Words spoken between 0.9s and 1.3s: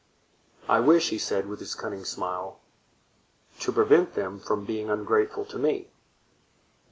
he